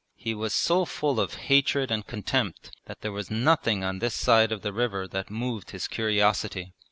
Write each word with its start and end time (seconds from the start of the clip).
He 0.15 0.33
was 0.33 0.55
so 0.55 0.83
full 0.85 1.19
of 1.19 1.35
hatred 1.35 1.91
and 1.91 2.07
contempt 2.07 2.75
that 2.85 3.01
there 3.01 3.11
was 3.11 3.29
nothing 3.29 3.83
on 3.83 3.99
this 3.99 4.15
side 4.15 4.51
of 4.51 4.63
the 4.63 4.73
river 4.73 5.07
that 5.07 5.29
moved 5.29 5.69
his 5.69 5.87
curiosity. 5.87 6.73